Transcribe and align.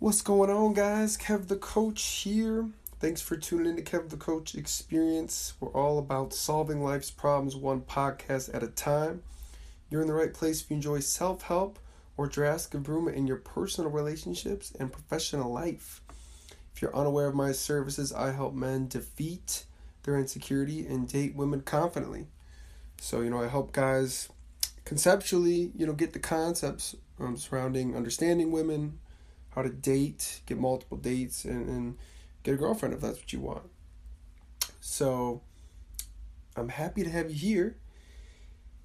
What's 0.00 0.22
going 0.22 0.50
on, 0.50 0.74
guys? 0.74 1.16
Kev 1.16 1.46
the 1.46 1.56
Coach 1.56 2.02
here. 2.02 2.68
Thanks 2.98 3.22
for 3.22 3.36
tuning 3.36 3.78
in 3.78 3.82
to 3.82 3.82
Kev 3.82 4.10
the 4.10 4.16
Coach 4.16 4.56
Experience. 4.56 5.54
We're 5.60 5.70
all 5.70 5.98
about 5.98 6.34
solving 6.34 6.82
life's 6.82 7.12
problems 7.12 7.54
one 7.54 7.80
podcast 7.80 8.52
at 8.52 8.64
a 8.64 8.66
time. 8.66 9.22
You're 9.88 10.02
in 10.02 10.08
the 10.08 10.12
right 10.12 10.34
place 10.34 10.60
if 10.60 10.70
you 10.70 10.74
enjoy 10.74 10.98
self 10.98 11.42
help 11.42 11.78
or 12.16 12.26
drastic 12.26 12.74
improvement 12.74 13.16
in 13.16 13.28
your 13.28 13.36
personal 13.36 13.88
relationships 13.88 14.72
and 14.78 14.92
professional 14.92 15.52
life. 15.52 16.02
If 16.74 16.82
you're 16.82 16.94
unaware 16.94 17.28
of 17.28 17.36
my 17.36 17.52
services, 17.52 18.12
I 18.12 18.32
help 18.32 18.52
men 18.52 18.88
defeat 18.88 19.64
their 20.02 20.18
insecurity 20.18 20.84
and 20.86 21.08
date 21.08 21.36
women 21.36 21.60
confidently. 21.60 22.26
So, 23.00 23.20
you 23.20 23.30
know, 23.30 23.40
I 23.40 23.46
help 23.46 23.72
guys 23.72 24.28
conceptually, 24.84 25.70
you 25.76 25.86
know, 25.86 25.92
get 25.92 26.12
the 26.12 26.18
concepts 26.18 26.96
um, 27.20 27.36
surrounding 27.36 27.96
understanding 27.96 28.50
women, 28.50 28.98
how 29.54 29.62
to 29.62 29.70
date, 29.70 30.40
get 30.46 30.58
multiple 30.58 30.96
dates, 30.96 31.44
and, 31.44 31.68
and 31.68 31.96
get 32.42 32.54
a 32.54 32.58
girlfriend 32.58 32.94
if 32.94 33.00
that's 33.00 33.18
what 33.18 33.32
you 33.32 33.40
want. 33.40 33.64
So 34.80 35.42
I'm 36.56 36.68
happy 36.68 37.02
to 37.02 37.10
have 37.10 37.30
you 37.30 37.36
here. 37.36 37.76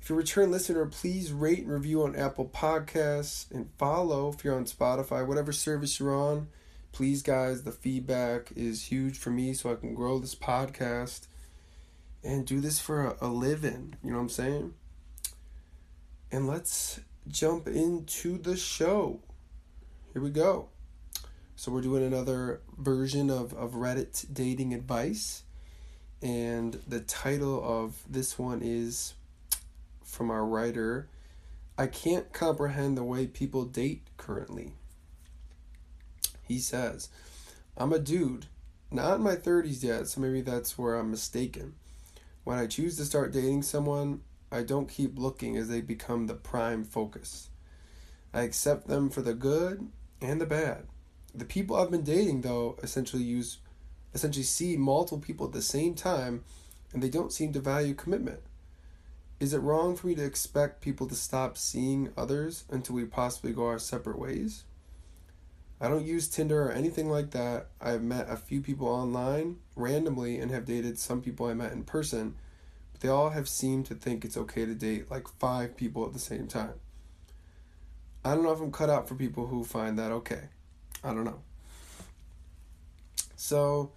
If 0.02 0.10
you're 0.10 0.18
a 0.18 0.22
return 0.22 0.50
listener, 0.50 0.86
please 0.86 1.32
rate 1.32 1.60
and 1.60 1.72
review 1.72 2.04
on 2.04 2.16
Apple 2.16 2.46
Podcasts 2.46 3.52
and 3.52 3.70
follow 3.77 4.32
if 4.32 4.44
you're 4.44 4.55
on 4.55 4.66
Spotify, 4.66 5.27
whatever 5.27 5.52
service 5.52 6.00
you're 6.00 6.16
on. 6.16 6.48
Please, 6.91 7.22
guys, 7.22 7.63
the 7.63 7.72
feedback 7.72 8.52
is 8.55 8.86
huge 8.86 9.18
for 9.18 9.30
me 9.30 9.54
so 9.54 9.72
I 9.72 9.76
can 9.76 9.94
grow 9.94 10.18
this 10.18 10.36
podcast 10.36 11.27
and 12.24 12.46
do 12.46 12.60
this 12.60 12.80
for 12.80 13.05
a, 13.05 13.18
a 13.22 13.27
living. 13.27 13.96
You 14.04 14.12
know 14.12 14.18
what 14.18 14.24
I'm 14.24 14.30
saying? 14.30 14.74
And 16.32 16.48
let's 16.48 17.02
jump 17.27 17.68
into 17.68 18.38
the 18.38 18.58
show 18.58 19.20
here 20.20 20.26
we 20.26 20.32
go. 20.32 20.68
So 21.55 21.72
we're 21.72 21.80
doing 21.80 22.04
another 22.04 22.60
version 22.77 23.30
of, 23.30 23.54
of 23.54 23.72
Reddit 23.72 24.26
dating 24.34 24.74
advice. 24.74 25.43
And 26.21 26.82
the 26.85 26.99
title 26.99 27.63
of 27.63 28.04
this 28.05 28.38
one 28.38 28.60
is 28.62 29.13
from 30.04 30.30
our 30.30 30.46
writer 30.46 31.08
I 31.77 31.88
can't 31.88 32.34
comprehend 32.34 32.98
the 32.98 33.04
way 33.05 33.27
people 33.27 33.63
date 33.63 34.08
currently. 34.18 34.74
He 36.46 36.60
says, 36.60 37.08
I'm 37.77 37.93
a 37.93 37.99
dude, 37.99 38.48
not 38.91 39.15
in 39.15 39.21
my 39.21 39.38
30s 39.38 39.82
yet, 39.82 40.10
so 40.10 40.20
maybe 40.20 40.41
that's 40.41 40.77
where 40.77 40.96
I'm 40.96 41.12
mistaken. 41.12 41.76
When 42.43 42.60
I 42.60 42.68
choose 42.68 42.98
to 42.98 43.05
start 43.05 43.32
dating 43.32 43.62
someone, 43.62 44.20
I 44.52 44.63
don't 44.63 44.90
keep 44.90 45.18
looking 45.18 45.55
as 45.55 45.70
they 45.70 45.80
become 45.80 46.27
the 46.27 46.34
prime 46.34 46.84
focus. 46.84 47.48
I 48.34 48.41
accept 48.41 48.90
them 48.90 49.10
for 49.10 49.21
the 49.21 49.34
good 49.34 49.90
and 50.21 50.39
the 50.39 50.45
bad. 50.45 50.87
The 51.34 51.45
people 51.45 51.75
I've 51.75 51.91
been 51.91 52.03
dating 52.03 52.41
though 52.41 52.77
essentially 52.81 53.23
use 53.23 53.59
essentially 54.13 54.43
see 54.43 54.75
multiple 54.75 55.20
people 55.20 55.45
at 55.45 55.53
the 55.53 55.62
same 55.62 55.93
time 55.93 56.43
and 56.93 57.03
they 57.03 57.09
don't 57.09 57.31
seem 57.31 57.53
to 57.53 57.59
value 57.59 57.93
commitment. 57.93 58.41
Is 59.40 59.53
it 59.53 59.59
wrong 59.59 59.95
for 59.95 60.07
me 60.07 60.15
to 60.15 60.25
expect 60.25 60.81
people 60.81 61.07
to 61.07 61.15
stop 61.15 61.57
seeing 61.57 62.12
others 62.17 62.65
until 62.70 62.95
we 62.95 63.05
possibly 63.05 63.53
go 63.53 63.67
our 63.67 63.79
separate 63.79 64.19
ways? 64.19 64.63
I 65.79 65.88
don't 65.88 66.06
use 66.06 66.28
Tinder 66.28 66.63
or 66.63 66.72
anything 66.72 67.09
like 67.09 67.31
that. 67.31 67.67
I've 67.79 68.03
met 68.03 68.29
a 68.29 68.35
few 68.35 68.62
people 68.62 68.88
online 68.88 69.57
randomly 69.78 70.38
and 70.38 70.51
have 70.51 70.66
dated 70.66 71.00
some 71.00 71.22
people 71.22 71.45
I 71.45 71.53
met 71.53 71.72
in 71.72 71.85
person, 71.85 72.35
but 72.91 73.00
they 73.00 73.07
all 73.07 73.29
have 73.29 73.47
seemed 73.47 73.85
to 73.85 73.95
think 73.95 74.25
it's 74.25 74.35
okay 74.35 74.66
to 74.66 74.75
date 74.75 75.09
like 75.09 75.29
five 75.40 75.78
people 75.78 76.06
at 76.06 76.12
the 76.12 76.19
same 76.19 76.47
time. 76.47 76.73
I 78.23 78.34
don't 78.35 78.44
know 78.44 78.51
if 78.51 78.59
I'm 78.59 78.72
cut 78.72 78.89
out 78.89 79.07
for 79.07 79.16
people 79.16 79.47
who 79.47 79.63
find 79.63 79.97
that 79.97 80.12
okay. 80.12 80.44
I 81.03 81.13
don't 81.13 81.23
know. 81.23 81.41
So, 83.35 83.91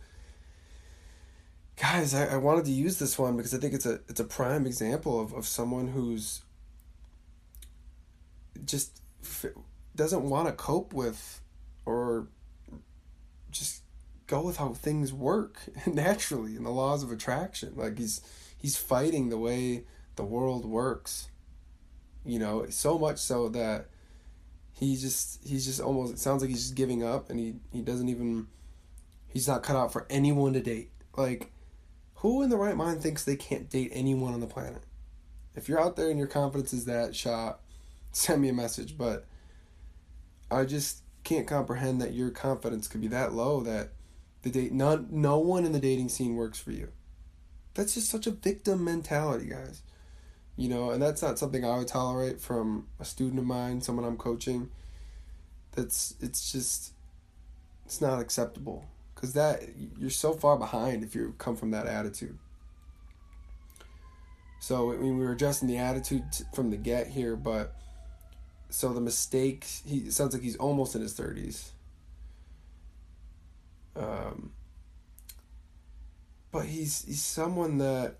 guys, 1.77 2.15
I, 2.15 2.35
I 2.35 2.37
wanted 2.37 2.65
to 2.67 2.71
use 2.71 2.99
this 2.99 3.19
one 3.19 3.37
because 3.37 3.53
I 3.53 3.59
think 3.59 3.75
it's 3.75 3.87
a 3.87 4.01
it's 4.09 4.21
a 4.21 4.25
prime 4.25 4.67
example 4.67 5.21
of, 5.21 5.33
of 5.33 5.47
someone 5.47 5.89
who's 5.89 6.43
just 8.65 9.01
f- 9.23 9.53
doesn't 9.97 10.23
want 10.23 10.47
to 10.47 10.53
cope 10.53 10.93
with 10.93 11.41
or 11.85 12.29
just 13.51 13.83
go 14.29 14.43
with 14.43 14.57
how 14.57 14.73
things 14.73 15.13
work 15.13 15.59
naturally 15.87 16.57
and 16.57 16.65
the 16.65 16.71
laws 16.71 17.03
of 17.03 17.11
attraction. 17.11 17.73
Like 17.75 17.99
he's 17.99 18.21
he's 18.57 18.77
fighting 18.77 19.29
the 19.29 19.39
way 19.39 19.85
the 20.15 20.25
world 20.25 20.65
works. 20.65 21.29
You 22.25 22.39
know, 22.39 22.67
so 22.69 22.99
much 22.99 23.19
so 23.19 23.49
that 23.49 23.89
he 24.83 24.97
just 24.97 25.39
he's 25.47 25.65
just 25.65 25.81
almost 25.81 26.13
it 26.13 26.19
sounds 26.19 26.43
like 26.43 26.51
he's 26.51 26.63
just 26.63 26.75
giving 26.75 27.05
up 27.05 27.31
and 27.31 27.39
he 27.39 27.55
he 27.73 27.83
doesn't 27.83 28.09
even 28.09 28.49
he's 29.29 29.47
not 29.47 29.63
cut 29.63 29.77
out 29.77 29.93
for 29.93 30.07
anyone 30.11 30.53
to 30.55 30.61
date. 30.61 30.91
Like 31.17 31.53
who 32.17 32.43
in 32.43 32.51
the 32.51 32.57
right 32.57 32.77
mind 32.77 33.01
thinks 33.01 33.25
they 33.25 33.37
can't 33.37 33.71
date 33.71 33.93
anyone 33.95 34.35
on 34.35 34.41
the 34.41 34.47
planet? 34.47 34.83
If 35.55 35.69
you're 35.69 35.81
out 35.81 35.97
there 35.97 36.09
and 36.09 36.19
your 36.19 36.27
confidence 36.27 36.73
is 36.73 36.87
that 36.87 37.15
shot 37.15 37.61
send 38.13 38.43
me 38.43 38.49
a 38.49 38.53
message. 38.53 38.99
But 38.99 39.27
i 40.51 40.65
just 40.65 41.03
can't 41.25 41.47
comprehend 41.47 42.01
that 42.03 42.13
your 42.13 42.31
confidence 42.31 42.89
could 42.89 43.01
be 43.01 43.09
that 43.09 43.33
low 43.33 43.61
that 43.61 43.93
the 44.43 44.51
date 44.51 44.73
none 44.73 45.07
no 45.11 45.39
one 45.39 45.65
in 45.65 45.71
the 45.71 45.79
dating 45.79 46.09
scene 46.09 46.35
works 46.35 46.59
for 46.59 46.73
you. 46.73 46.89
That's 47.75 47.95
just 47.95 48.11
such 48.11 48.27
a 48.27 48.33
victim 48.33 48.85
mentality 48.85 49.47
guys 49.47 49.83
you 50.57 50.69
know, 50.69 50.91
and 50.91 51.03
that's 51.03 51.23
not 51.23 51.39
something 51.39 51.65
I 51.65 51.79
would 51.79 51.89
tolerate 51.89 52.41
from 52.41 52.87
a 53.01 53.05
student 53.05 53.39
of 53.39 53.47
mine, 53.47 53.81
someone 53.81 54.05
I'm 54.05 54.17
coaching. 54.17 54.71
That's 55.73 56.15
it's 56.21 56.53
just 56.53 56.93
it's 57.87 58.01
not 58.01 58.21
acceptable 58.21 58.85
because 59.15 59.33
that 59.33 59.63
you're 59.99 60.11
so 60.11 60.33
far 60.33 60.59
behind 60.59 61.05
if 61.05 61.15
you 61.15 61.35
come 61.39 61.57
from 61.57 61.71
that 61.71 61.87
attitude. 61.87 62.39
So 64.61 64.93
I 64.93 64.97
mean, 64.97 65.19
we 65.19 65.25
were 65.25 65.33
addressing 65.33 65.69
the 65.69 65.79
attitude 65.79 66.25
from 66.55 66.71
the 66.71 66.77
get 66.77 67.09
here, 67.09 67.35
but 67.35 67.75
so 68.69 68.93
the 68.93 69.01
mistake 69.01 69.67
he 69.87 70.11
sounds 70.11 70.35
like 70.35 70.43
he's 70.43 70.57
almost 70.57 70.95
in 70.95 71.01
his 71.01 71.15
thirties. 71.15 71.73
Um, 73.97 74.53
but 76.51 76.67
he's 76.67 77.05
he's 77.05 77.23
someone 77.23 77.79
that 77.79 78.19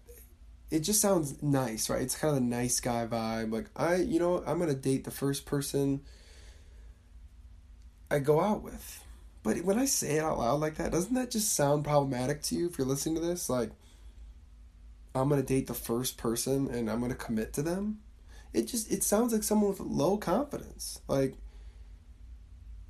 it 0.73 0.81
just 0.81 1.03
sounds 1.03 1.43
nice, 1.43 1.91
right? 1.91 2.01
It's 2.01 2.17
kind 2.17 2.35
of 2.35 2.43
a 2.43 2.47
nice 2.47 2.81
guy 2.81 3.07
vibe. 3.07 3.53
Like 3.53 3.67
I, 3.77 3.97
you 3.97 4.19
know, 4.19 4.43
I'm 4.47 4.59
gonna 4.59 4.75
date 4.75 5.05
the 5.05 5.11
first 5.11 5.45
person 5.45 6.01
I 8.11 8.21
go 8.21 8.41
out 8.41 8.63
with. 8.63 9.05
But 9.43 9.59
when 9.65 9.79
I 9.79 9.85
say 9.85 10.17
it 10.17 10.25
out 10.25 10.39
loud 10.39 10.61
like 10.61 10.77
that, 10.77 10.91
doesn't 10.91 11.15
that 11.15 11.31
just 11.31 11.53
sound 11.55 11.85
problematic 11.85 12.41
to 12.45 12.55
you 12.55 12.69
if 12.69 12.79
you're 12.79 12.87
listening 12.87 13.17
to 13.17 13.21
this? 13.21 13.51
Like, 13.51 13.73
I'm 15.15 15.29
gonna 15.29 15.43
date 15.43 15.67
the 15.67 15.75
first 15.75 16.17
person 16.17 16.69
and 16.69 16.91
I'm 16.91 17.03
gonna 17.03 17.15
commit 17.15 17.53
to 17.55 17.63
them. 17.63 17.99
It 18.55 18.67
just 18.67 18.91
it 18.91 19.03
sounds 19.03 19.35
like 19.35 19.43
someone 19.43 19.71
with 19.71 19.81
low 19.81 20.17
confidence. 20.17 21.01
Like 21.07 21.35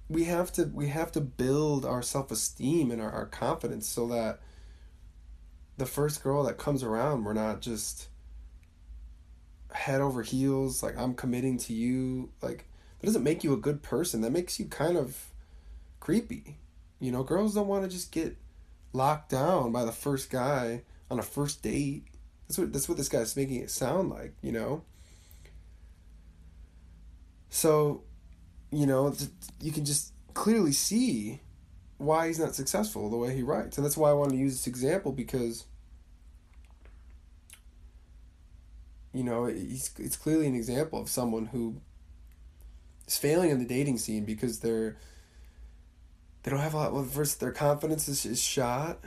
we 0.09 0.23
have 0.25 0.53
to 0.53 0.71
we 0.73 0.87
have 0.89 1.11
to 1.13 1.21
build 1.21 1.85
our 1.85 2.03
self 2.03 2.31
esteem 2.31 2.93
and 2.93 3.03
our, 3.03 3.11
our 3.11 3.27
confidence 3.27 3.89
so 3.89 4.07
that 4.07 4.39
the 5.77 5.87
first 5.87 6.23
girl 6.23 6.43
that 6.45 6.59
comes 6.59 6.83
around, 6.83 7.25
we're 7.25 7.33
not 7.33 7.61
just 7.61 8.09
head 9.73 10.01
over 10.01 10.23
heels, 10.23 10.83
like 10.83 10.97
I'm 10.99 11.15
committing 11.15 11.59
to 11.59 11.73
you. 11.73 12.31
Like 12.41 12.67
that 13.01 13.07
doesn't 13.07 13.23
make 13.23 13.43
you 13.43 13.53
a 13.53 13.59
good 13.59 13.83
person. 13.83 14.21
That 14.21 14.33
makes 14.33 14.59
you 14.61 14.67
kind 14.67 14.97
of 14.97 15.31
creepy. 16.01 16.59
You 17.01 17.13
know, 17.13 17.23
girls 17.23 17.55
don't 17.55 17.69
want 17.69 17.85
to 17.85 17.91
just 17.91 18.13
get 18.13 18.37
locked 18.93 19.31
down 19.31 19.73
by 19.73 19.85
the 19.85 19.93
first 19.93 20.31
guy 20.31 20.83
on 21.11 21.19
a 21.19 21.23
first 21.23 21.63
date. 21.63 22.05
That's 22.47 22.59
what 22.59 22.73
that's 22.73 22.89
what 22.89 22.99
this 22.99 23.09
guy's 23.09 23.37
making 23.37 23.57
it 23.57 23.71
sound 23.71 24.11
like, 24.11 24.35
you 24.43 24.53
know. 24.53 24.83
So, 27.49 28.05
you 28.71 28.87
know, 28.87 29.15
you 29.61 29.73
can 29.73 29.85
just 29.85 30.13
clearly 30.35 30.73
see 30.73 31.41
why 31.99 32.27
he's 32.27 32.39
not 32.39 32.55
successful 32.55 33.09
the 33.11 33.17
way 33.17 33.35
he 33.35 33.43
writes. 33.43 33.77
And 33.79 33.85
that's 33.85 33.97
why 33.97 34.11
I 34.11 34.15
want 34.15 34.31
to 34.31 34.37
use 34.37 34.53
this 34.55 34.67
example 34.67 35.13
because 35.13 35.65
you 39.13 39.23
know, 39.23 39.45
it's, 39.45 39.93
it's 39.99 40.17
clearly 40.17 40.47
an 40.47 40.55
example 40.55 40.99
of 41.01 41.09
someone 41.09 41.47
who 41.47 41.77
is 43.07 43.19
failing 43.19 43.51
in 43.51 43.59
the 43.59 43.67
dating 43.67 43.99
scene 43.99 44.25
because 44.25 44.61
they're 44.61 44.97
they 46.43 46.51
don't 46.51 46.61
have 46.61 46.75
a 46.75 46.77
lot 46.77 46.93
well 46.93 47.05
first 47.05 47.41
their 47.41 47.53
confidence 47.53 48.09
is, 48.09 48.27
is 48.27 48.41
shot 48.41 48.99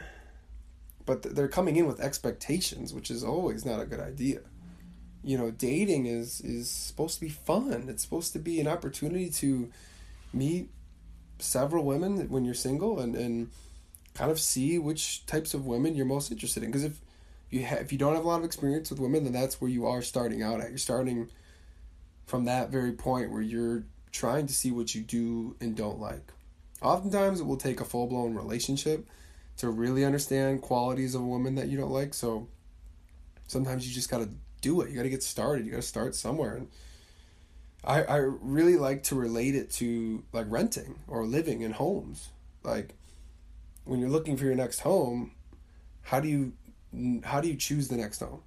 but 1.06 1.24
they're 1.36 1.48
coming 1.48 1.76
in 1.76 1.86
with 1.86 2.00
expectations 2.00 2.94
which 2.94 3.12
is 3.12 3.24
always 3.24 3.66
not 3.66 3.82
a 3.82 3.86
good 3.86 4.00
idea 4.00 4.40
you 5.24 5.38
know 5.38 5.52
dating 5.52 6.06
is 6.06 6.40
is 6.42 6.70
supposed 6.70 7.16
to 7.16 7.22
be 7.22 7.30
fun 7.30 7.86
it's 7.90 8.04
supposed 8.04 8.32
to 8.34 8.40
be 8.40 8.60
an 8.60 8.68
opportunity 8.68 9.30
to 9.30 9.70
meet 10.34 10.70
several 11.40 11.84
women 11.84 12.30
when 12.30 12.46
you're 12.46 12.54
single 12.54 13.00
and, 13.00 13.16
and 13.16 13.50
kind 14.14 14.32
of 14.32 14.40
see 14.40 14.80
which 14.80 15.26
types 15.26 15.54
of 15.54 15.66
women 15.66 15.96
you're 15.96 16.06
most 16.06 16.32
interested 16.32 16.64
in. 16.64 16.70
Because 16.70 16.84
if 16.84 17.00
you 17.50 17.64
have, 17.64 17.80
if 17.80 17.92
you 17.92 17.98
don't 17.98 18.16
have 18.16 18.26
a 18.26 18.28
lot 18.28 18.40
of 18.40 18.46
experience 18.46 18.90
with 18.90 19.00
women, 19.00 19.24
then 19.24 19.34
that's 19.34 19.62
where 19.62 19.70
you 19.70 19.86
are 19.86 20.02
starting 20.02 20.42
out 20.42 20.62
at. 20.62 20.70
You're 20.70 20.78
starting 20.78 21.30
from 22.26 22.46
that 22.46 22.70
very 22.70 22.92
point 22.92 23.32
where 23.32 23.42
you're 23.42 23.84
trying 24.12 24.48
to 24.48 24.54
see 24.54 24.72
what 24.72 24.96
you 24.96 25.02
do 25.02 25.56
and 25.60 25.76
don't 25.76 26.00
like. 26.00 26.32
Oftentimes, 26.82 27.40
it 27.40 27.46
will 27.46 27.58
take 27.58 27.82
a 27.82 27.86
full 27.86 28.08
blown 28.08 28.34
relationship 28.34 29.08
to 29.58 29.70
really 29.70 30.04
understand 30.04 30.62
qualities 30.62 31.16
of 31.16 31.22
a 31.22 31.26
woman 31.26 31.56
that 31.56 31.68
you 31.68 31.78
don't 31.78 31.92
like. 31.92 32.14
So 32.14 32.48
sometimes 33.48 33.88
you 33.88 33.94
just 33.94 34.10
got 34.10 34.20
to 34.20 34.30
do 34.62 34.82
it. 34.82 34.90
You 34.90 34.96
got 34.96 35.04
to 35.04 35.10
get 35.10 35.24
started. 35.24 35.66
You 35.66 35.72
got 35.72 35.78
to 35.78 35.88
start 35.88 36.16
somewhere. 36.16 36.56
And 36.56 36.68
I 37.86 38.04
I 38.04 38.18
really 38.18 38.78
like 38.78 39.04
to 39.04 39.16
relate 39.16 39.56
it 39.56 39.72
to 39.74 40.24
like 40.34 40.48
renting 40.50 41.00
or 41.08 41.26
living 41.26 41.62
in 41.62 41.72
homes. 41.72 42.30
Like 42.64 42.96
when 43.86 44.00
you're 44.00 44.10
looking 44.10 44.38
for 44.38 44.46
your 44.46 44.56
next 44.56 44.80
home, 44.80 45.32
how 46.02 46.20
do 46.20 46.28
you 46.28 46.54
how 47.24 47.42
do 47.42 47.48
you 47.48 47.56
choose 47.56 47.88
the 47.88 47.98
next 47.98 48.20
home? 48.20 48.42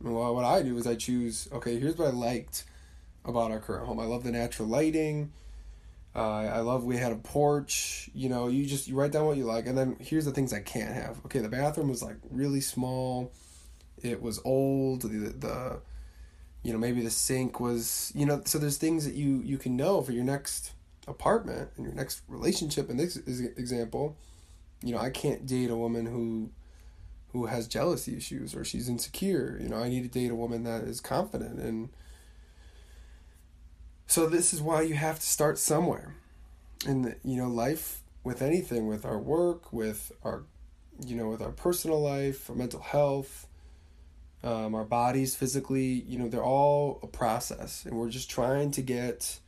Well, 0.00 0.34
what 0.34 0.44
I 0.44 0.62
do 0.62 0.76
is 0.78 0.86
I 0.86 0.96
choose. 0.96 1.48
Okay, 1.52 1.78
here's 1.78 1.96
what 1.96 2.08
I 2.08 2.10
liked 2.10 2.64
about 3.24 3.52
our 3.52 3.60
current 3.60 3.86
home. 3.86 4.00
I 4.00 4.04
love 4.04 4.24
the 4.24 4.32
natural 4.32 4.68
lighting. 4.68 5.32
Uh, 6.14 6.40
I 6.40 6.60
love 6.60 6.84
we 6.84 6.96
had 6.96 7.12
a 7.12 7.16
porch. 7.16 8.10
You 8.12 8.28
know, 8.28 8.48
you 8.48 8.66
just 8.66 8.88
you 8.88 8.96
write 8.96 9.12
down 9.12 9.26
what 9.26 9.36
you 9.36 9.44
like, 9.44 9.66
and 9.66 9.78
then 9.78 9.96
here's 10.00 10.24
the 10.24 10.32
things 10.32 10.52
I 10.52 10.60
can't 10.60 10.92
have. 10.92 11.18
Okay, 11.26 11.38
the 11.38 11.48
bathroom 11.48 11.88
was 11.88 12.02
like 12.02 12.16
really 12.30 12.60
small. 12.60 13.32
It 14.02 14.20
was 14.20 14.40
old. 14.44 15.02
The, 15.02 15.08
the 15.08 15.80
you 16.62 16.72
know 16.72 16.78
maybe 16.78 17.02
the 17.02 17.10
sink 17.10 17.60
was 17.60 18.12
you 18.14 18.26
know 18.26 18.42
so 18.44 18.58
there's 18.58 18.78
things 18.78 19.04
that 19.04 19.14
you 19.14 19.40
you 19.44 19.58
can 19.58 19.76
know 19.76 20.02
for 20.02 20.12
your 20.12 20.24
next 20.24 20.72
apartment 21.08 21.70
and 21.76 21.84
your 21.84 21.94
next 21.94 22.22
relationship. 22.28 22.88
In 22.88 22.96
this 22.96 23.16
example, 23.16 24.16
you 24.82 24.92
know 24.92 24.98
I 24.98 25.10
can't 25.10 25.46
date 25.46 25.70
a 25.70 25.76
woman 25.76 26.06
who 26.06 26.50
who 27.32 27.46
has 27.46 27.66
jealousy 27.66 28.16
issues 28.16 28.54
or 28.54 28.64
she's 28.64 28.88
insecure. 28.88 29.58
You 29.60 29.68
know 29.68 29.76
I 29.76 29.88
need 29.88 30.02
to 30.02 30.08
date 30.08 30.30
a 30.30 30.36
woman 30.36 30.64
that 30.64 30.82
is 30.84 31.00
confident 31.00 31.58
and 31.58 31.90
so 34.12 34.28
this 34.28 34.52
is 34.52 34.60
why 34.60 34.82
you 34.82 34.94
have 34.94 35.20
to 35.20 35.26
start 35.26 35.58
somewhere. 35.58 36.14
And 36.86 37.16
you 37.24 37.36
know, 37.36 37.48
life 37.48 38.02
with 38.22 38.42
anything, 38.42 38.86
with 38.86 39.06
our 39.06 39.18
work, 39.18 39.72
with 39.72 40.12
our 40.22 40.42
you 41.06 41.16
know, 41.16 41.28
with 41.28 41.40
our 41.40 41.50
personal 41.50 41.98
life, 41.98 42.50
our 42.50 42.54
mental 42.54 42.80
health, 42.80 43.46
um, 44.42 44.74
our 44.74 44.84
bodies 44.84 45.34
physically, 45.34 46.04
you 46.06 46.18
know, 46.18 46.28
they're 46.28 46.44
all 46.44 46.98
a 47.02 47.06
process 47.06 47.84
and 47.86 47.94
we're 47.94 48.10
just 48.10 48.30
trying 48.30 48.70
to 48.72 48.82
get 48.82 49.38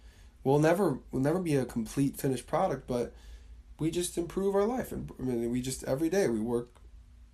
we'll 0.45 0.59
never 0.59 0.99
we'll 1.11 1.23
never 1.23 1.41
be 1.41 1.57
a 1.57 1.65
complete 1.65 2.17
finished 2.17 2.47
product, 2.47 2.87
but 2.87 3.13
we 3.79 3.91
just 3.91 4.17
improve 4.17 4.55
our 4.55 4.65
life 4.65 4.93
and 4.93 5.11
I 5.19 5.23
mean, 5.23 5.51
we 5.51 5.61
just 5.61 5.85
every 5.85 6.09
day 6.09 6.29
we 6.29 6.41
work 6.41 6.69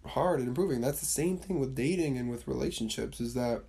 hard 0.06 0.40
at 0.40 0.46
improving. 0.46 0.80
That's 0.80 1.00
the 1.00 1.06
same 1.06 1.36
thing 1.36 1.60
with 1.60 1.74
dating 1.74 2.16
and 2.16 2.30
with 2.30 2.48
relationships 2.48 3.20
is 3.20 3.34
that 3.34 3.62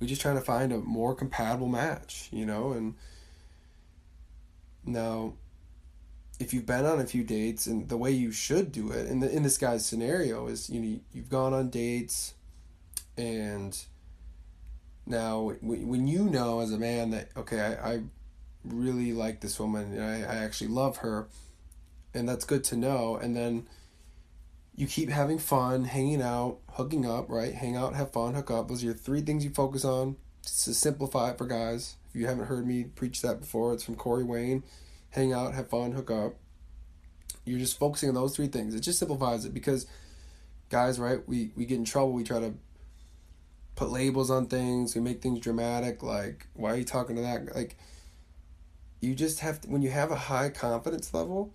we're 0.00 0.08
just 0.08 0.22
trying 0.22 0.36
to 0.36 0.40
find 0.40 0.72
a 0.72 0.78
more 0.78 1.14
compatible 1.14 1.68
match, 1.68 2.28
you 2.32 2.46
know, 2.46 2.72
and 2.72 2.94
now 4.84 5.34
if 6.42 6.52
you've 6.52 6.66
been 6.66 6.84
on 6.84 7.00
a 7.00 7.06
few 7.06 7.22
dates 7.22 7.66
and 7.66 7.88
the 7.88 7.96
way 7.96 8.10
you 8.10 8.32
should 8.32 8.72
do 8.72 8.90
it 8.90 9.06
in 9.06 9.20
the 9.20 9.34
in 9.34 9.42
this 9.42 9.56
guy's 9.56 9.86
scenario 9.86 10.48
is 10.48 10.68
you 10.68 10.80
know 10.80 11.00
you've 11.12 11.30
gone 11.30 11.54
on 11.54 11.70
dates 11.70 12.34
and 13.16 13.84
now 15.06 15.52
when 15.60 16.06
you 16.06 16.24
know 16.24 16.60
as 16.60 16.72
a 16.72 16.78
man 16.78 17.10
that 17.10 17.28
okay 17.36 17.60
I, 17.60 17.92
I 17.92 18.02
really 18.64 19.12
like 19.12 19.40
this 19.40 19.58
woman 19.58 19.92
and 19.92 20.02
I, 20.02 20.16
I 20.20 20.36
actually 20.44 20.68
love 20.68 20.98
her 20.98 21.28
and 22.12 22.28
that's 22.28 22.44
good 22.44 22.64
to 22.64 22.76
know 22.76 23.16
and 23.16 23.36
then 23.36 23.66
you 24.74 24.86
keep 24.86 25.10
having 25.10 25.38
fun, 25.38 25.84
hanging 25.84 26.22
out, 26.22 26.58
hooking 26.70 27.04
up, 27.04 27.28
right? 27.28 27.52
Hang 27.52 27.76
out, 27.76 27.94
have 27.94 28.12
fun, 28.12 28.34
hook 28.34 28.50
up. 28.50 28.68
Those 28.68 28.82
are 28.82 28.86
your 28.86 28.94
three 28.94 29.20
things 29.20 29.44
you 29.44 29.50
focus 29.50 29.84
on. 29.84 30.16
To 30.44 30.74
simplify 30.74 31.30
it 31.30 31.38
for 31.38 31.46
guys. 31.46 31.96
If 32.08 32.20
you 32.20 32.26
haven't 32.26 32.46
heard 32.46 32.66
me 32.66 32.84
preach 32.84 33.22
that 33.22 33.38
before, 33.38 33.74
it's 33.74 33.84
from 33.84 33.94
Corey 33.94 34.24
Wayne. 34.24 34.64
Hang 35.12 35.32
out, 35.32 35.54
have 35.54 35.68
fun, 35.68 35.92
hook 35.92 36.10
up. 36.10 36.34
You're 37.44 37.58
just 37.58 37.78
focusing 37.78 38.08
on 38.08 38.14
those 38.14 38.34
three 38.34 38.46
things. 38.48 38.74
It 38.74 38.80
just 38.80 38.98
simplifies 38.98 39.44
it 39.44 39.54
because 39.54 39.86
guys, 40.68 40.98
right, 40.98 41.26
we, 41.28 41.52
we 41.54 41.66
get 41.66 41.76
in 41.76 41.84
trouble. 41.84 42.12
We 42.12 42.24
try 42.24 42.40
to 42.40 42.54
put 43.74 43.90
labels 43.90 44.30
on 44.30 44.46
things. 44.46 44.94
We 44.94 45.00
make 45.00 45.20
things 45.20 45.40
dramatic. 45.40 46.02
Like, 46.02 46.46
why 46.54 46.72
are 46.72 46.76
you 46.76 46.84
talking 46.84 47.16
to 47.16 47.22
that? 47.22 47.54
Like, 47.54 47.76
you 49.00 49.14
just 49.14 49.40
have 49.40 49.60
to, 49.62 49.68
when 49.68 49.82
you 49.82 49.90
have 49.90 50.10
a 50.10 50.16
high 50.16 50.48
confidence 50.48 51.12
level, 51.12 51.52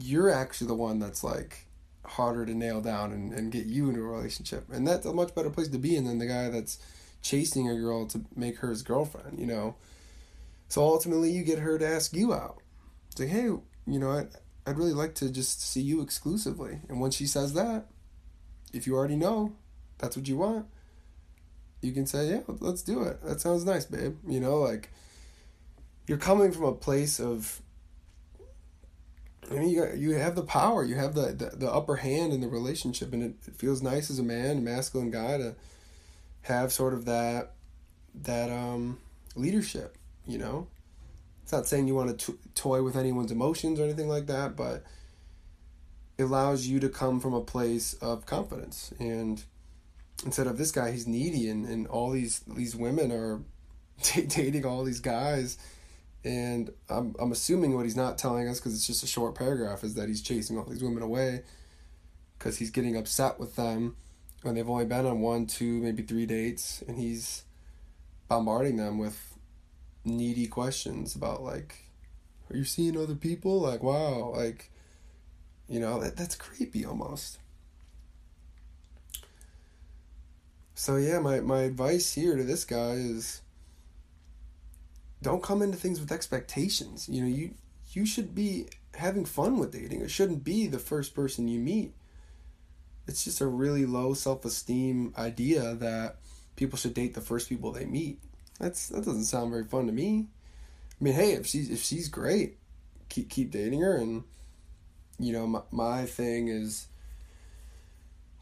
you're 0.00 0.30
actually 0.30 0.66
the 0.66 0.74
one 0.74 0.98
that's 0.98 1.22
like 1.22 1.66
harder 2.04 2.46
to 2.46 2.54
nail 2.54 2.80
down 2.80 3.12
and, 3.12 3.32
and 3.32 3.52
get 3.52 3.66
you 3.66 3.88
into 3.88 4.00
a 4.00 4.04
relationship. 4.04 4.64
And 4.72 4.86
that's 4.86 5.06
a 5.06 5.12
much 5.12 5.34
better 5.34 5.50
place 5.50 5.68
to 5.68 5.78
be 5.78 5.94
in 5.96 6.04
than 6.04 6.18
the 6.18 6.26
guy 6.26 6.48
that's 6.48 6.78
chasing 7.22 7.68
a 7.68 7.76
girl 7.76 8.06
to 8.06 8.22
make 8.34 8.58
her 8.58 8.70
his 8.70 8.82
girlfriend, 8.82 9.38
you 9.38 9.46
know. 9.46 9.76
So 10.68 10.82
ultimately 10.82 11.30
you 11.30 11.44
get 11.44 11.58
her 11.58 11.78
to 11.78 11.86
ask 11.86 12.14
you 12.14 12.32
out. 12.32 12.62
Say, 13.16 13.26
hey, 13.26 13.44
you 13.44 13.62
know, 13.86 14.10
I'd, 14.10 14.28
I'd 14.66 14.78
really 14.78 14.92
like 14.92 15.14
to 15.16 15.30
just 15.30 15.62
see 15.62 15.80
you 15.80 16.02
exclusively. 16.02 16.80
And 16.88 17.00
when 17.00 17.10
she 17.10 17.26
says 17.26 17.54
that, 17.54 17.86
if 18.72 18.86
you 18.86 18.94
already 18.94 19.16
know 19.16 19.54
that's 19.98 20.16
what 20.16 20.28
you 20.28 20.36
want, 20.36 20.66
you 21.80 21.92
can 21.92 22.06
say, 22.06 22.28
yeah, 22.30 22.40
let's 22.60 22.82
do 22.82 23.02
it. 23.02 23.22
That 23.22 23.40
sounds 23.40 23.64
nice, 23.64 23.84
babe. 23.84 24.16
You 24.26 24.40
know, 24.40 24.58
like 24.58 24.90
you're 26.06 26.18
coming 26.18 26.52
from 26.52 26.64
a 26.64 26.72
place 26.72 27.20
of 27.20 27.62
I 29.50 29.54
mean, 29.54 29.68
you 29.68 29.84
got, 29.84 29.96
you 29.96 30.10
have 30.14 30.34
the 30.34 30.42
power, 30.42 30.82
you 30.82 30.96
have 30.96 31.14
the, 31.14 31.32
the, 31.32 31.56
the 31.56 31.72
upper 31.72 31.96
hand 31.96 32.32
in 32.32 32.40
the 32.40 32.48
relationship, 32.48 33.12
and 33.12 33.22
it, 33.22 33.34
it 33.46 33.54
feels 33.54 33.80
nice 33.80 34.10
as 34.10 34.18
a 34.18 34.22
man, 34.22 34.58
a 34.58 34.60
masculine 34.60 35.10
guy, 35.10 35.38
to 35.38 35.54
have 36.42 36.72
sort 36.72 36.94
of 36.94 37.04
that 37.04 37.52
that 38.22 38.50
um, 38.50 38.98
leadership. 39.34 39.96
You 40.26 40.38
know, 40.38 40.66
it's 41.42 41.52
not 41.52 41.66
saying 41.66 41.86
you 41.86 41.94
want 41.94 42.18
to 42.18 42.38
toy 42.54 42.82
with 42.82 42.96
anyone's 42.96 43.30
emotions 43.30 43.78
or 43.78 43.84
anything 43.84 44.08
like 44.08 44.26
that, 44.26 44.56
but 44.56 44.82
it 46.18 46.24
allows 46.24 46.66
you 46.66 46.80
to 46.80 46.88
come 46.88 47.20
from 47.20 47.34
a 47.34 47.40
place 47.40 47.94
of 47.94 48.26
confidence. 48.26 48.92
And 48.98 49.42
instead 50.24 50.46
of 50.46 50.58
this 50.58 50.72
guy, 50.72 50.90
he's 50.90 51.06
needy, 51.06 51.48
and, 51.48 51.66
and 51.66 51.86
all 51.86 52.10
these 52.10 52.40
these 52.40 52.74
women 52.74 53.12
are 53.12 53.40
dating 54.28 54.64
all 54.64 54.84
these 54.84 55.00
guys. 55.00 55.58
And 56.24 56.70
I'm, 56.88 57.14
I'm 57.20 57.30
assuming 57.30 57.76
what 57.76 57.84
he's 57.84 57.96
not 57.96 58.18
telling 58.18 58.48
us 58.48 58.58
because 58.58 58.74
it's 58.74 58.86
just 58.86 59.04
a 59.04 59.06
short 59.06 59.36
paragraph 59.36 59.84
is 59.84 59.94
that 59.94 60.08
he's 60.08 60.22
chasing 60.22 60.58
all 60.58 60.64
these 60.64 60.82
women 60.82 61.02
away 61.02 61.42
because 62.36 62.58
he's 62.58 62.70
getting 62.70 62.96
upset 62.96 63.38
with 63.38 63.54
them. 63.54 63.96
When 64.42 64.56
they've 64.56 64.68
only 64.68 64.86
been 64.86 65.06
on 65.06 65.20
one 65.20 65.46
two 65.46 65.80
maybe 65.80 66.02
three 66.02 66.26
dates 66.26 66.82
and 66.88 66.98
he's 66.98 67.44
bombarding 68.28 68.76
them 68.76 68.98
with 68.98 69.35
needy 70.06 70.46
questions 70.46 71.14
about 71.14 71.42
like 71.42 71.76
are 72.50 72.56
you 72.56 72.64
seeing 72.64 72.96
other 72.96 73.14
people 73.14 73.60
like 73.60 73.82
wow 73.82 74.32
like 74.36 74.70
you 75.68 75.80
know 75.80 76.00
that, 76.00 76.16
that's 76.16 76.34
creepy 76.36 76.84
almost 76.84 77.38
so 80.74 80.96
yeah 80.96 81.18
my, 81.18 81.40
my 81.40 81.62
advice 81.62 82.14
here 82.14 82.36
to 82.36 82.44
this 82.44 82.64
guy 82.64 82.92
is 82.92 83.42
don't 85.22 85.42
come 85.42 85.62
into 85.62 85.76
things 85.76 86.00
with 86.00 86.12
expectations. 86.12 87.08
You 87.08 87.22
know, 87.22 87.28
you 87.28 87.54
you 87.92 88.06
should 88.06 88.34
be 88.34 88.66
having 88.94 89.24
fun 89.24 89.58
with 89.58 89.72
dating. 89.72 90.02
It 90.02 90.10
shouldn't 90.10 90.44
be 90.44 90.66
the 90.66 90.78
first 90.78 91.14
person 91.14 91.48
you 91.48 91.58
meet. 91.58 91.94
It's 93.06 93.24
just 93.24 93.40
a 93.40 93.46
really 93.46 93.86
low 93.86 94.14
self-esteem 94.14 95.14
idea 95.16 95.74
that 95.74 96.16
people 96.56 96.78
should 96.78 96.94
date 96.94 97.14
the 97.14 97.20
first 97.20 97.48
people 97.48 97.72
they 97.72 97.84
meet. 97.84 98.20
That's 98.58 98.88
that 98.88 99.04
doesn't 99.04 99.24
sound 99.24 99.50
very 99.50 99.64
fun 99.64 99.86
to 99.86 99.92
me. 99.92 100.26
I 101.00 101.04
mean, 101.04 101.14
hey, 101.14 101.32
if 101.32 101.46
she's 101.46 101.70
if 101.70 101.82
she's 101.82 102.08
great, 102.08 102.56
keep 103.08 103.28
keep 103.28 103.50
dating 103.50 103.80
her 103.80 103.96
and 103.96 104.24
you 105.18 105.32
know, 105.32 105.46
my 105.46 105.60
my 105.70 106.04
thing 106.04 106.48
is 106.48 106.88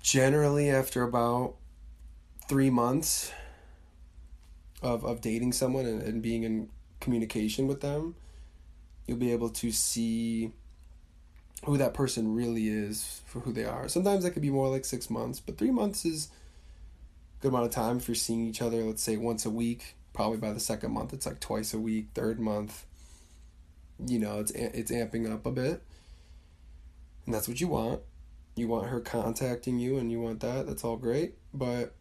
generally 0.02 0.70
after 0.70 1.02
about 1.02 1.54
3 2.48 2.68
months 2.70 3.32
of, 4.82 5.04
of 5.04 5.22
dating 5.22 5.52
someone 5.52 5.86
and, 5.86 6.02
and 6.02 6.22
being 6.22 6.42
in 6.42 6.68
communication 7.00 7.66
with 7.66 7.80
them, 7.80 8.14
you'll 9.06 9.16
be 9.16 9.32
able 9.32 9.48
to 9.48 9.72
see 9.72 10.52
who 11.64 11.78
that 11.78 11.94
person 11.94 12.34
really 12.34 12.68
is 12.68 13.22
for 13.24 13.40
who 13.40 13.52
they 13.52 13.64
are. 13.64 13.88
Sometimes 13.88 14.24
that 14.24 14.32
could 14.32 14.42
be 14.42 14.50
more 14.50 14.68
like 14.68 14.84
six 14.84 15.08
months, 15.08 15.40
but 15.40 15.56
three 15.56 15.70
months 15.70 16.04
is 16.04 16.28
good 17.40 17.48
amount 17.48 17.64
of 17.64 17.70
time 17.70 17.96
if 17.96 18.08
you're 18.08 18.14
seeing 18.14 18.46
each 18.46 18.60
other, 18.60 18.82
let's 18.82 19.02
say 19.02 19.16
once 19.16 19.46
a 19.46 19.50
week. 19.50 19.96
Probably 20.14 20.38
by 20.38 20.52
the 20.52 20.60
second 20.60 20.92
month, 20.92 21.12
it's 21.12 21.26
like 21.26 21.40
twice 21.40 21.74
a 21.74 21.78
week. 21.78 22.08
Third 22.14 22.40
month, 22.40 22.86
you 24.06 24.18
know, 24.18 24.38
it's 24.40 24.52
it's 24.52 24.90
amping 24.90 25.30
up 25.30 25.44
a 25.44 25.50
bit, 25.50 25.82
and 27.26 27.34
that's 27.34 27.48
what 27.48 27.60
you 27.60 27.68
want. 27.68 28.00
You 28.56 28.68
want 28.68 28.88
her 28.88 29.00
contacting 29.00 29.78
you, 29.78 29.98
and 29.98 30.10
you 30.10 30.20
want 30.20 30.40
that. 30.40 30.66
That's 30.66 30.84
all 30.84 30.96
great, 30.96 31.34
but 31.52 31.94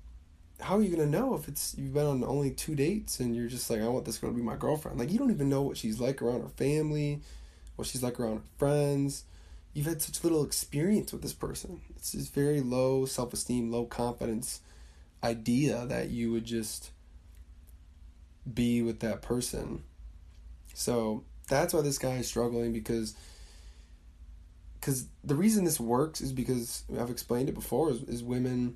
how 0.60 0.78
are 0.78 0.82
you 0.82 0.96
gonna 0.96 1.10
know 1.10 1.34
if 1.36 1.48
it's 1.48 1.76
you've 1.78 1.94
been 1.94 2.06
on 2.06 2.24
only 2.24 2.52
two 2.52 2.76
dates 2.76 3.20
and 3.20 3.36
you're 3.36 3.48
just 3.48 3.70
like 3.70 3.82
I 3.82 3.88
want 3.88 4.06
this 4.06 4.18
girl 4.18 4.30
to 4.32 4.36
be 4.36 4.42
my 4.42 4.56
girlfriend? 4.56 5.00
Like 5.00 5.12
you 5.12 5.20
don't 5.20 5.32
even 5.32 5.50
know 5.50 5.62
what 5.62 5.78
she's 5.78 6.00
like 6.00 6.22
around 6.22 6.42
her 6.42 6.50
family, 6.50 7.22
what 7.76 7.88
she's 7.88 8.04
like 8.04 8.20
around 8.20 8.38
her 8.38 8.44
friends. 8.58 9.26
You've 9.74 9.88
had 9.88 10.02
such 10.02 10.24
little 10.24 10.44
experience 10.44 11.12
with 11.12 11.24
this 11.24 11.34
person. 11.34 11.82
It's 11.96 12.12
this 12.12 12.30
very 12.30 12.62
low 12.62 13.06
self 13.06 13.34
esteem, 13.34 13.72
low 13.72 13.86
confidence 13.86 14.62
idea 15.24 15.86
that 15.88 16.10
you 16.10 16.32
would 16.32 16.46
just 16.46 16.92
be 18.52 18.82
with 18.82 19.00
that 19.00 19.22
person. 19.22 19.84
So 20.74 21.24
that's 21.48 21.74
why 21.74 21.82
this 21.82 21.98
guy 21.98 22.16
is 22.16 22.28
struggling 22.28 22.74
because 22.74 23.16
because 24.80 25.08
the 25.24 25.36
reason 25.36 25.64
this 25.64 25.80
works 25.80 26.20
is 26.20 26.34
because 26.34 26.84
I've 27.00 27.10
explained 27.10 27.48
it 27.48 27.56
before 27.56 27.92
is, 27.92 28.04
is 28.04 28.24
women 28.24 28.76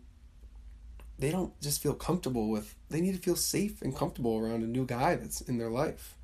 they 1.20 1.32
don't 1.32 1.60
just 1.60 1.82
feel 1.82 1.94
comfortable 1.94 2.50
with 2.50 2.76
they 2.90 3.02
need 3.02 3.16
to 3.16 3.22
feel 3.22 3.36
safe 3.36 3.82
and 3.82 3.96
comfortable 3.96 4.38
around 4.38 4.64
a 4.64 4.68
new 4.68 4.86
guy 4.86 5.16
that's 5.16 5.42
in 5.42 5.58
their 5.58 5.70
life. 5.70 6.16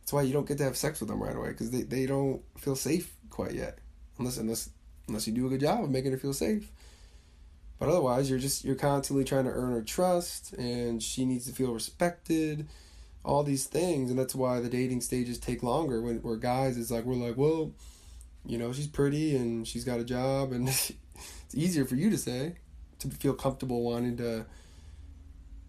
That's 0.00 0.12
why 0.12 0.22
you 0.22 0.32
don't 0.32 0.48
get 0.48 0.58
to 0.58 0.64
have 0.64 0.76
sex 0.76 1.00
with 1.00 1.08
them 1.08 1.22
right 1.22 1.36
away 1.36 1.50
because 1.50 1.70
they, 1.70 1.82
they 1.82 2.06
don't 2.06 2.42
feel 2.58 2.76
safe 2.76 3.14
quite 3.30 3.54
yet. 3.54 3.78
Unless 4.18 4.38
unless 4.38 4.70
unless 5.08 5.26
you 5.26 5.32
do 5.32 5.46
a 5.46 5.50
good 5.50 5.60
job 5.60 5.84
of 5.84 5.90
making 5.90 6.12
her 6.12 6.18
feel 6.18 6.32
safe 6.32 6.70
but 7.80 7.88
otherwise 7.88 8.30
you're 8.30 8.38
just 8.38 8.64
you're 8.64 8.76
constantly 8.76 9.24
trying 9.24 9.44
to 9.44 9.50
earn 9.50 9.72
her 9.72 9.82
trust 9.82 10.52
and 10.52 11.02
she 11.02 11.24
needs 11.24 11.46
to 11.46 11.52
feel 11.52 11.72
respected 11.72 12.68
all 13.24 13.42
these 13.42 13.64
things. 13.64 14.10
And 14.10 14.18
that's 14.18 14.34
why 14.34 14.60
the 14.60 14.68
dating 14.68 15.00
stages 15.00 15.38
take 15.38 15.62
longer 15.62 16.00
when 16.00 16.16
where 16.18 16.36
guys 16.36 16.78
it's 16.78 16.90
like 16.92 17.04
we're 17.04 17.14
like 17.14 17.36
well 17.36 17.72
you 18.46 18.58
know 18.58 18.72
she's 18.72 18.86
pretty 18.86 19.34
and 19.34 19.66
she's 19.66 19.84
got 19.84 19.98
a 19.98 20.04
job 20.04 20.52
and 20.52 20.68
it's 20.68 20.92
easier 21.54 21.84
for 21.84 21.96
you 21.96 22.10
to 22.10 22.18
say 22.18 22.54
to 23.00 23.08
feel 23.08 23.34
comfortable 23.34 23.82
wanting 23.82 24.16
to 24.18 24.44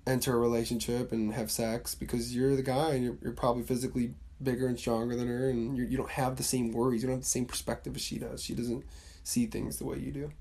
enter 0.06 0.36
a 0.36 0.40
relationship 0.40 1.14
and 1.14 1.34
have 1.34 1.50
sex 1.50 1.96
because 1.96 2.36
you're 2.36 2.56
the 2.56 2.64
guy 2.64 2.92
and 2.92 3.04
you're, 3.06 3.18
you're 3.22 3.32
probably 3.32 3.64
physically 3.64 4.14
bigger 4.44 4.68
and 4.68 4.78
stronger 4.78 5.16
than 5.16 5.28
her 5.28 5.50
and 5.50 5.78
you're, 5.78 5.86
you 5.86 5.96
don't 5.96 6.10
have 6.12 6.36
the 6.36 6.44
same 6.44 6.74
worries 6.74 7.04
you 7.04 7.08
don't 7.08 7.18
have 7.18 7.24
the 7.24 7.30
same 7.30 7.46
perspective 7.46 7.96
as 7.96 8.02
she 8.02 8.18
does. 8.18 8.44
She 8.44 8.54
doesn't 8.54 8.84
see 9.24 9.46
things 9.46 9.78
the 9.78 9.86
way 9.86 9.98
you 9.98 10.12
do. 10.12 10.32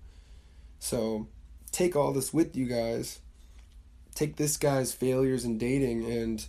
So 0.80 1.28
take 1.72 1.94
all 1.96 2.12
this 2.12 2.32
with 2.32 2.56
you 2.56 2.66
guys 2.66 3.20
take 4.14 4.36
this 4.36 4.56
guy's 4.56 4.92
failures 4.92 5.44
in 5.44 5.58
dating 5.58 6.04
and 6.10 6.46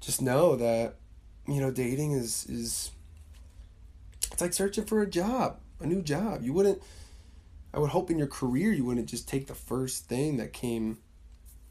just 0.00 0.20
know 0.20 0.56
that 0.56 0.96
you 1.46 1.60
know 1.60 1.70
dating 1.70 2.12
is 2.12 2.46
is 2.46 2.90
it's 4.30 4.40
like 4.40 4.52
searching 4.52 4.84
for 4.84 5.02
a 5.02 5.06
job 5.06 5.58
a 5.80 5.86
new 5.86 6.00
job. 6.00 6.42
You 6.42 6.52
wouldn't 6.52 6.82
i 7.74 7.78
would 7.78 7.90
hope 7.90 8.10
in 8.10 8.18
your 8.18 8.28
career 8.28 8.72
you 8.72 8.84
wouldn't 8.84 9.08
just 9.08 9.28
take 9.28 9.46
the 9.46 9.54
first 9.54 10.06
thing 10.06 10.36
that 10.36 10.52
came 10.52 10.98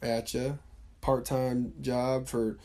at 0.02 0.34
you 0.34 0.58
part-time 1.00 1.74
job 1.82 2.28
for 2.28 2.58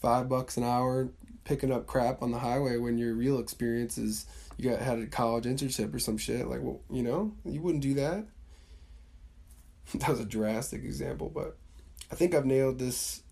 five 0.00 0.28
bucks 0.28 0.56
an 0.56 0.64
hour 0.64 1.10
picking 1.44 1.72
up 1.72 1.86
crap 1.86 2.22
on 2.22 2.30
the 2.30 2.38
highway 2.38 2.76
when 2.76 2.98
your 2.98 3.14
real 3.14 3.38
experience 3.38 3.98
is 3.98 4.26
you 4.56 4.70
got 4.70 4.80
had 4.80 4.98
a 4.98 5.06
college 5.06 5.44
internship 5.44 5.94
or 5.94 5.98
some 5.98 6.18
shit 6.18 6.46
like 6.46 6.60
well 6.62 6.80
you 6.90 7.02
know 7.02 7.32
you 7.44 7.60
wouldn't 7.60 7.82
do 7.82 7.94
that 7.94 8.24
that 9.94 10.08
was 10.08 10.20
a 10.20 10.24
drastic 10.24 10.84
example 10.84 11.30
but 11.34 11.56
i 12.10 12.14
think 12.14 12.34
i've 12.34 12.46
nailed 12.46 12.78
this 12.78 13.22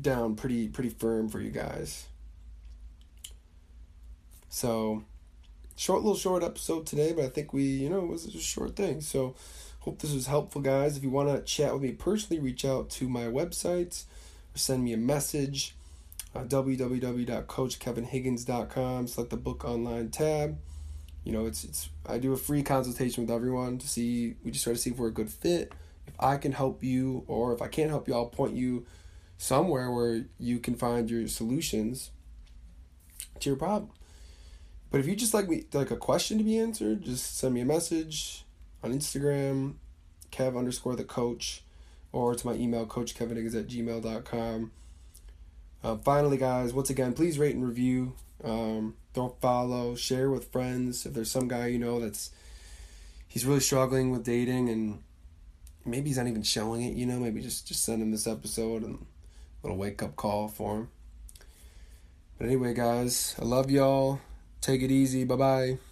down 0.00 0.36
pretty 0.36 0.68
pretty 0.68 0.90
firm 0.90 1.28
for 1.28 1.40
you 1.40 1.50
guys. 1.50 2.06
So, 4.48 5.02
short 5.76 6.02
little 6.02 6.16
short 6.16 6.42
episode 6.42 6.86
today, 6.86 7.12
but 7.12 7.24
I 7.24 7.28
think 7.28 7.52
we 7.52 7.64
you 7.64 7.90
know 7.90 8.00
it 8.00 8.08
was 8.08 8.26
a 8.26 8.38
short 8.38 8.74
thing. 8.76 9.00
So, 9.00 9.34
hope 9.80 9.98
this 10.00 10.14
was 10.14 10.26
helpful, 10.26 10.62
guys. 10.62 10.96
If 10.96 11.02
you 11.02 11.10
want 11.10 11.28
to 11.28 11.42
chat 11.42 11.72
with 11.72 11.82
me 11.82 11.92
personally, 11.92 12.42
reach 12.42 12.64
out 12.64 12.90
to 12.90 13.08
my 13.08 13.24
website 13.24 14.04
or 14.54 14.58
send 14.58 14.84
me 14.84 14.92
a 14.92 14.98
message. 14.98 15.74
Uh, 16.34 16.44
www.coachkevinhiggins.com. 16.44 19.06
Select 19.06 19.30
the 19.30 19.38
book 19.38 19.64
online 19.64 20.10
tab. 20.10 20.58
You 21.28 21.34
know, 21.34 21.44
it's 21.44 21.62
it's 21.62 21.90
I 22.06 22.16
do 22.16 22.32
a 22.32 22.38
free 22.38 22.62
consultation 22.62 23.22
with 23.22 23.30
everyone 23.30 23.76
to 23.76 23.86
see 23.86 24.36
we 24.42 24.50
just 24.50 24.64
try 24.64 24.72
to 24.72 24.78
see 24.78 24.88
if 24.88 24.96
we're 24.96 25.08
a 25.08 25.12
good 25.12 25.28
fit. 25.28 25.74
If 26.06 26.14
I 26.18 26.38
can 26.38 26.52
help 26.52 26.82
you, 26.82 27.22
or 27.26 27.52
if 27.52 27.60
I 27.60 27.68
can't 27.68 27.90
help 27.90 28.08
you, 28.08 28.14
I'll 28.14 28.24
point 28.24 28.54
you 28.54 28.86
somewhere 29.36 29.90
where 29.90 30.24
you 30.40 30.58
can 30.58 30.74
find 30.74 31.10
your 31.10 31.28
solutions 31.28 32.12
to 33.40 33.50
your 33.50 33.58
problem. 33.58 33.90
But 34.90 35.00
if 35.00 35.06
you 35.06 35.14
just 35.14 35.34
like 35.34 35.50
me 35.50 35.64
like 35.74 35.90
a 35.90 35.98
question 35.98 36.38
to 36.38 36.44
be 36.44 36.58
answered, 36.58 37.02
just 37.02 37.36
send 37.36 37.52
me 37.52 37.60
a 37.60 37.66
message 37.66 38.46
on 38.82 38.94
Instagram, 38.94 39.74
Kev 40.32 40.56
underscore 40.56 40.96
the 40.96 41.04
coach, 41.04 41.62
or 42.10 42.34
to 42.34 42.46
my 42.46 42.54
email, 42.54 42.86
coachkevinhiggins 42.86 43.54
at 43.54 43.68
gmail.com. 43.68 44.70
Uh, 45.84 45.96
finally, 45.96 46.38
guys, 46.38 46.72
once 46.72 46.88
again, 46.88 47.12
please 47.12 47.38
rate 47.38 47.54
and 47.54 47.68
review. 47.68 48.14
Um, 48.42 48.94
don't 49.18 49.40
follow, 49.40 49.94
share 49.96 50.30
with 50.30 50.52
friends. 50.52 51.04
If 51.04 51.14
there's 51.14 51.30
some 51.30 51.48
guy 51.48 51.66
you 51.66 51.78
know 51.78 52.00
that's 52.00 52.30
he's 53.26 53.44
really 53.44 53.60
struggling 53.60 54.10
with 54.10 54.24
dating 54.24 54.68
and 54.68 55.02
maybe 55.84 56.08
he's 56.08 56.18
not 56.18 56.28
even 56.28 56.42
showing 56.42 56.82
it, 56.82 56.94
you 56.94 57.06
know, 57.06 57.18
maybe 57.18 57.40
just 57.40 57.66
just 57.66 57.84
send 57.84 58.00
him 58.00 58.10
this 58.10 58.26
episode 58.26 58.82
and 58.82 58.94
a 58.94 59.66
little 59.66 59.78
wake 59.78 60.02
up 60.02 60.16
call 60.16 60.48
for 60.48 60.76
him. 60.76 60.88
But 62.38 62.46
anyway, 62.46 62.74
guys, 62.74 63.34
I 63.40 63.44
love 63.44 63.70
y'all. 63.70 64.20
Take 64.60 64.82
it 64.82 64.90
easy. 64.90 65.24
Bye 65.24 65.36
bye. 65.36 65.87